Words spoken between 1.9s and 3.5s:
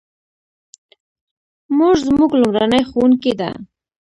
زموږ لومړنۍ ښوونکې ده